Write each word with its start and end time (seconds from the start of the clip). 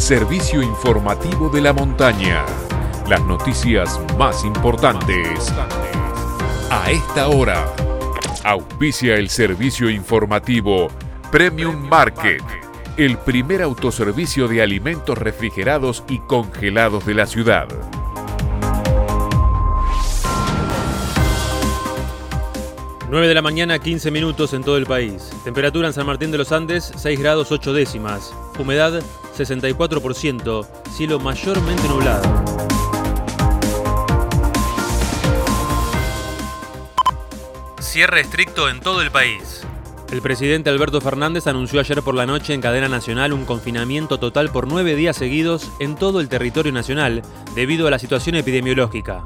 servicio 0.00 0.62
informativo 0.62 1.48
de 1.48 1.60
la 1.60 1.72
montaña. 1.72 2.44
Las 3.08 3.22
noticias 3.24 4.00
más 4.16 4.44
importantes 4.44 5.52
a 6.70 6.90
esta 6.90 7.28
hora. 7.28 7.66
Auspicia 8.44 9.16
el 9.16 9.28
servicio 9.28 9.90
informativo 9.90 10.88
Premium 11.32 11.88
Market, 11.88 12.42
el 12.96 13.18
primer 13.18 13.62
autoservicio 13.62 14.46
de 14.46 14.62
alimentos 14.62 15.18
refrigerados 15.18 16.04
y 16.08 16.18
congelados 16.20 17.04
de 17.04 17.14
la 17.14 17.26
ciudad. 17.26 17.68
9 23.10 23.26
de 23.26 23.34
la 23.34 23.40
mañana, 23.40 23.78
15 23.78 24.10
minutos 24.10 24.52
en 24.52 24.62
todo 24.62 24.76
el 24.76 24.84
país. 24.84 25.30
Temperatura 25.42 25.88
en 25.88 25.94
San 25.94 26.04
Martín 26.04 26.30
de 26.30 26.36
los 26.36 26.52
Andes, 26.52 26.92
6 26.94 27.18
grados 27.18 27.50
8 27.50 27.72
décimas. 27.72 28.34
Humedad, 28.58 29.02
64%. 29.34 30.66
Cielo 30.94 31.18
mayormente 31.18 31.88
nublado. 31.88 32.22
Cierre 37.80 38.20
estricto 38.20 38.68
en 38.68 38.80
todo 38.80 39.00
el 39.00 39.10
país. 39.10 39.66
El 40.12 40.20
presidente 40.20 40.68
Alberto 40.68 41.00
Fernández 41.00 41.46
anunció 41.46 41.80
ayer 41.80 42.02
por 42.02 42.14
la 42.14 42.26
noche 42.26 42.52
en 42.52 42.60
cadena 42.60 42.88
nacional 42.88 43.32
un 43.32 43.46
confinamiento 43.46 44.18
total 44.18 44.50
por 44.50 44.66
nueve 44.66 44.96
días 44.96 45.16
seguidos 45.16 45.70
en 45.80 45.96
todo 45.96 46.20
el 46.20 46.28
territorio 46.28 46.72
nacional 46.72 47.22
debido 47.54 47.86
a 47.86 47.90
la 47.90 47.98
situación 47.98 48.36
epidemiológica. 48.36 49.24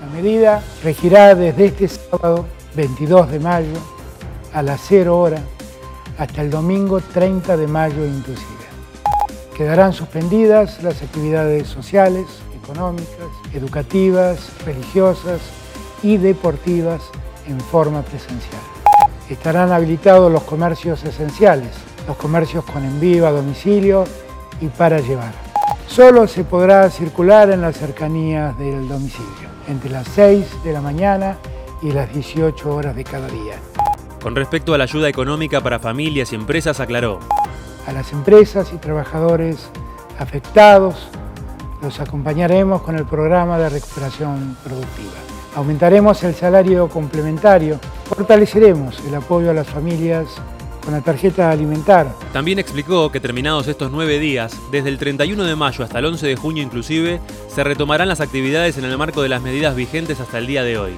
La 0.00 0.06
medida 0.12 0.64
regirá 0.82 1.36
desde 1.36 1.66
este 1.66 1.86
sábado 1.86 2.48
22 2.74 3.30
de 3.30 3.40
mayo 3.40 3.78
a 4.52 4.62
las 4.62 4.80
0 4.86 5.18
horas 5.18 5.42
hasta 6.18 6.42
el 6.42 6.50
domingo 6.50 7.00
30 7.00 7.56
de 7.56 7.66
mayo 7.66 8.04
inclusive. 8.04 8.46
Quedarán 9.56 9.92
suspendidas 9.92 10.82
las 10.82 11.02
actividades 11.02 11.68
sociales, 11.68 12.26
económicas, 12.62 13.28
educativas, 13.54 14.50
religiosas 14.64 15.40
y 16.02 16.16
deportivas 16.16 17.02
en 17.46 17.60
forma 17.60 18.02
presencial. 18.02 18.62
Estarán 19.28 19.72
habilitados 19.72 20.30
los 20.30 20.42
comercios 20.42 21.04
esenciales, 21.04 21.70
los 22.06 22.16
comercios 22.16 22.64
con 22.64 22.84
envío 22.84 23.26
a 23.26 23.32
domicilio 23.32 24.04
y 24.60 24.68
para 24.68 25.00
llevar. 25.00 25.32
Solo 25.86 26.28
se 26.28 26.44
podrá 26.44 26.88
circular 26.90 27.50
en 27.50 27.62
las 27.62 27.76
cercanías 27.76 28.56
del 28.58 28.88
domicilio, 28.88 29.48
entre 29.68 29.90
las 29.90 30.06
6 30.08 30.64
de 30.64 30.72
la 30.72 30.80
mañana 30.80 31.36
y 31.82 31.92
las 31.92 32.12
18 32.12 32.74
horas 32.74 32.96
de 32.96 33.04
cada 33.04 33.28
día. 33.28 33.56
Con 34.22 34.36
respecto 34.36 34.74
a 34.74 34.78
la 34.78 34.84
ayuda 34.84 35.08
económica 35.08 35.60
para 35.60 35.78
familias 35.78 36.32
y 36.32 36.36
empresas, 36.36 36.78
aclaró. 36.80 37.20
A 37.86 37.92
las 37.92 38.12
empresas 38.12 38.72
y 38.74 38.76
trabajadores 38.76 39.70
afectados 40.18 41.08
los 41.82 41.98
acompañaremos 42.00 42.82
con 42.82 42.96
el 42.96 43.06
programa 43.06 43.58
de 43.58 43.70
recuperación 43.70 44.56
productiva. 44.62 45.14
Aumentaremos 45.56 46.22
el 46.22 46.34
salario 46.34 46.88
complementario, 46.88 47.80
fortaleceremos 48.04 49.00
el 49.06 49.14
apoyo 49.14 49.50
a 49.50 49.54
las 49.54 49.66
familias 49.66 50.26
con 50.84 50.92
la 50.92 51.00
tarjeta 51.00 51.50
alimentar. 51.50 52.14
También 52.32 52.58
explicó 52.58 53.10
que 53.10 53.20
terminados 53.20 53.66
estos 53.68 53.90
nueve 53.90 54.18
días, 54.18 54.56
desde 54.70 54.90
el 54.90 54.98
31 54.98 55.44
de 55.44 55.56
mayo 55.56 55.84
hasta 55.84 55.98
el 55.98 56.06
11 56.06 56.26
de 56.26 56.36
junio 56.36 56.62
inclusive, 56.62 57.20
se 57.48 57.64
retomarán 57.64 58.08
las 58.08 58.20
actividades 58.20 58.78
en 58.78 58.84
el 58.84 58.96
marco 58.96 59.22
de 59.22 59.28
las 59.28 59.42
medidas 59.42 59.74
vigentes 59.74 60.20
hasta 60.20 60.38
el 60.38 60.46
día 60.46 60.62
de 60.62 60.78
hoy. 60.78 60.94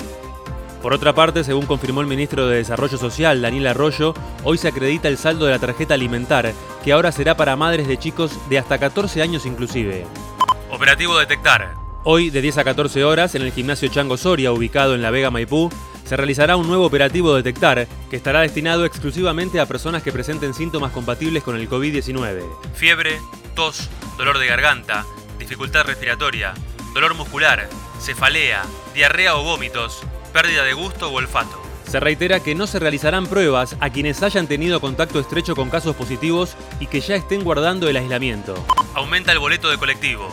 Por 0.82 0.92
otra 0.92 1.14
parte, 1.14 1.44
según 1.44 1.66
confirmó 1.66 2.00
el 2.00 2.08
ministro 2.08 2.48
de 2.48 2.56
Desarrollo 2.56 2.98
Social, 2.98 3.40
Daniel 3.40 3.68
Arroyo, 3.68 4.14
hoy 4.42 4.58
se 4.58 4.66
acredita 4.66 5.06
el 5.06 5.16
saldo 5.16 5.46
de 5.46 5.52
la 5.52 5.60
tarjeta 5.60 5.94
alimentar, 5.94 6.52
que 6.82 6.92
ahora 6.92 7.12
será 7.12 7.36
para 7.36 7.54
madres 7.54 7.86
de 7.86 7.98
chicos 7.98 8.32
de 8.50 8.58
hasta 8.58 8.78
14 8.78 9.22
años 9.22 9.46
inclusive. 9.46 10.04
Operativo 10.70 11.16
Detectar. 11.16 11.74
Hoy, 12.02 12.30
de 12.30 12.42
10 12.42 12.58
a 12.58 12.64
14 12.64 13.04
horas, 13.04 13.36
en 13.36 13.42
el 13.42 13.52
gimnasio 13.52 13.88
Chango 13.88 14.16
Soria, 14.16 14.50
ubicado 14.50 14.96
en 14.96 15.02
La 15.02 15.12
Vega 15.12 15.30
Maipú, 15.30 15.70
se 16.04 16.16
realizará 16.16 16.56
un 16.56 16.66
nuevo 16.66 16.84
operativo 16.84 17.32
Detectar, 17.32 17.86
que 18.10 18.16
estará 18.16 18.40
destinado 18.40 18.84
exclusivamente 18.84 19.60
a 19.60 19.66
personas 19.66 20.02
que 20.02 20.10
presenten 20.10 20.52
síntomas 20.52 20.90
compatibles 20.90 21.44
con 21.44 21.54
el 21.54 21.70
COVID-19. 21.70 22.42
Fiebre, 22.74 23.20
tos, 23.54 23.88
dolor 24.18 24.38
de 24.38 24.48
garganta, 24.48 25.06
dificultad 25.38 25.84
respiratoria, 25.84 26.54
dolor 26.92 27.14
muscular, 27.14 27.68
cefalea, 28.00 28.64
diarrea 28.94 29.36
o 29.36 29.44
vómitos, 29.44 30.02
pérdida 30.32 30.64
de 30.64 30.72
gusto 30.72 31.10
o 31.10 31.12
olfato. 31.12 31.60
Se 31.86 32.00
reitera 32.00 32.40
que 32.40 32.54
no 32.54 32.66
se 32.66 32.78
realizarán 32.78 33.26
pruebas 33.26 33.76
a 33.80 33.90
quienes 33.90 34.22
hayan 34.22 34.46
tenido 34.46 34.80
contacto 34.80 35.20
estrecho 35.20 35.54
con 35.54 35.68
casos 35.68 35.94
positivos 35.94 36.56
y 36.80 36.86
que 36.86 37.00
ya 37.00 37.16
estén 37.16 37.44
guardando 37.44 37.88
el 37.88 37.96
aislamiento. 37.96 38.54
Aumenta 38.94 39.32
el 39.32 39.38
boleto 39.38 39.70
de 39.70 39.76
colectivo. 39.76 40.28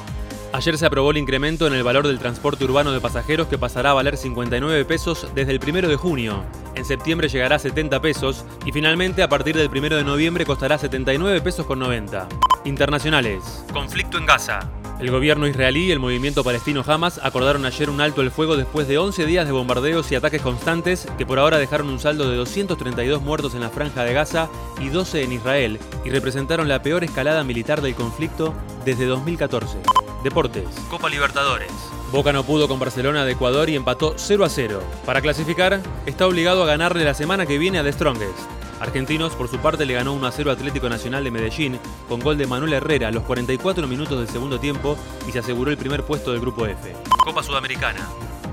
Ayer 0.51 0.77
se 0.77 0.85
aprobó 0.85 1.11
el 1.11 1.17
incremento 1.17 1.67
en 1.67 1.73
el 1.73 1.83
valor 1.83 2.07
del 2.07 2.17
transporte 2.17 2.63
urbano 2.63 2.91
de 2.91 2.99
pasajeros 2.99 3.47
que 3.47 3.59
pasará 3.59 3.91
a 3.91 3.93
valer 3.93 4.17
59 4.17 4.83
pesos 4.85 5.27
desde 5.35 5.51
el 5.51 5.59
1 5.61 5.87
de 5.87 5.95
junio. 5.95 6.43
En 6.75 6.85
septiembre 6.85 7.29
llegará 7.29 7.57
a 7.57 7.59
70 7.59 8.01
pesos 8.01 8.45
y 8.65 8.71
finalmente 8.71 9.21
a 9.21 9.29
partir 9.29 9.55
del 9.55 9.69
1 9.69 9.97
de 9.97 10.03
noviembre 10.03 10.45
costará 10.45 10.77
79 10.77 11.41
pesos 11.41 11.65
con 11.65 11.77
90. 11.77 12.27
Internacionales. 12.65 13.65
Conflicto 13.73 14.17
en 14.17 14.25
Gaza. 14.25 14.78
El 14.99 15.11
gobierno 15.11 15.47
israelí 15.47 15.85
y 15.85 15.91
el 15.91 15.99
movimiento 15.99 16.43
palestino 16.43 16.83
Hamas 16.85 17.21
acordaron 17.23 17.65
ayer 17.65 17.89
un 17.89 18.01
alto 18.01 18.21
el 18.21 18.31
fuego 18.31 18.57
después 18.57 18.85
de 18.85 18.97
11 18.97 19.25
días 19.25 19.45
de 19.45 19.53
bombardeos 19.53 20.11
y 20.11 20.15
ataques 20.15 20.41
constantes 20.41 21.07
que 21.17 21.25
por 21.25 21.39
ahora 21.39 21.57
dejaron 21.57 21.87
un 21.87 22.01
saldo 22.01 22.29
de 22.29 22.35
232 22.35 23.21
muertos 23.21 23.55
en 23.55 23.61
la 23.61 23.69
franja 23.69 24.03
de 24.03 24.13
Gaza 24.13 24.49
y 24.81 24.89
12 24.89 25.23
en 25.23 25.31
Israel 25.31 25.79
y 26.03 26.09
representaron 26.09 26.67
la 26.67 26.81
peor 26.81 27.05
escalada 27.05 27.45
militar 27.45 27.81
del 27.81 27.95
conflicto 27.95 28.53
desde 28.83 29.05
2014. 29.05 29.77
Deportes. 30.21 30.67
Copa 30.89 31.07
Libertadores. 31.07 31.71
Boca 32.11 32.33
no 32.33 32.43
pudo 32.43 32.67
con 32.67 32.77
Barcelona 32.77 33.23
de 33.23 33.31
Ecuador 33.31 33.69
y 33.69 33.77
empató 33.77 34.15
0 34.17 34.43
a 34.43 34.49
0. 34.49 34.83
Para 35.05 35.21
clasificar, 35.21 35.79
está 36.07 36.27
obligado 36.27 36.61
a 36.63 36.67
ganarle 36.67 37.05
la 37.05 37.13
semana 37.13 37.45
que 37.45 37.57
viene 37.57 37.79
a 37.79 37.83
The 37.83 37.93
Strongest. 37.93 38.37
Argentinos, 38.79 39.33
por 39.33 39.49
su 39.49 39.57
parte, 39.57 39.85
le 39.85 39.93
ganó 39.93 40.13
1 40.13 40.25
a 40.25 40.31
0 40.31 40.51
Atlético 40.51 40.87
Nacional 40.87 41.23
de 41.23 41.31
Medellín 41.31 41.79
con 42.07 42.21
gol 42.21 42.37
de 42.37 42.47
Manuel 42.47 42.73
Herrera 42.73 43.09
a 43.09 43.11
los 43.11 43.23
44 43.23 43.87
minutos 43.87 44.17
del 44.17 44.29
segundo 44.29 44.59
tiempo 44.59 44.97
y 45.27 45.31
se 45.31 45.39
aseguró 45.39 45.69
el 45.69 45.77
primer 45.77 46.05
puesto 46.05 46.31
del 46.31 46.39
grupo 46.39 46.65
F. 46.65 46.93
Copa 47.23 47.43
Sudamericana. 47.43 48.07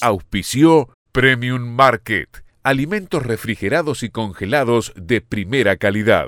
Auspició 0.01 0.89
Premium 1.11 1.75
Market 1.75 2.42
alimentos 2.63 3.21
refrigerados 3.23 4.03
y 4.03 4.09
congelados 4.09 4.93
de 4.95 5.21
primera 5.21 5.75
calidad. 5.75 6.27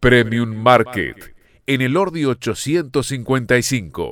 Premium 0.00 0.56
Market, 0.56 1.34
en 1.66 1.82
el 1.82 1.96
Ordi 1.96 2.24
855. 2.24 4.10